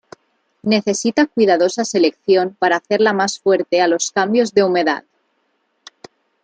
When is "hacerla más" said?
2.77-3.37